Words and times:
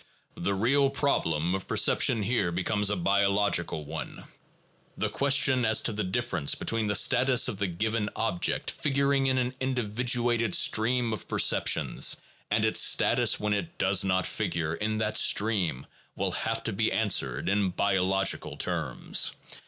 The 0.35 0.55
real 0.55 0.89
problem 0.89 1.53
of 1.53 1.67
perception 1.67 2.23
here 2.23 2.51
becomes 2.51 2.89
a 2.89 2.95
bio 2.95 3.31
logical 3.31 3.85
one. 3.85 4.23
The 4.97 5.09
question 5.11 5.63
as 5.63 5.79
to 5.81 5.93
the 5.93 6.03
difference 6.03 6.55
between 6.55 6.87
the 6.87 6.95
status 6.95 7.47
of 7.47 7.59
the 7.59 7.67
given 7.67 8.09
object 8.15 8.71
figuring 8.71 9.27
in 9.27 9.37
an 9.37 9.51
individuated 9.61 10.55
stream 10.55 11.13
of 11.13 11.27
percep 11.27 11.67
tions 11.67 12.15
and 12.49 12.65
its 12.65 12.81
status 12.81 13.39
when 13.39 13.53
it 13.53 13.77
does 13.77 14.03
not 14.03 14.25
figure 14.25 14.73
in 14.73 14.97
that 14.97 15.19
stream 15.19 15.85
will 16.15 16.31
have 16.31 16.63
to 16.63 16.73
be 16.73 16.91
answered 16.91 17.47
in 17.47 17.69
biological 17.69 18.57
terms. 18.57 19.33